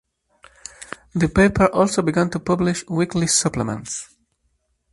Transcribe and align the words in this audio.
The 1.13 1.27
paper 1.29 1.67
also 1.67 2.01
began 2.01 2.27
to 2.31 2.39
publish 2.39 2.83
weekly 2.89 3.27
supplements. 3.27 4.09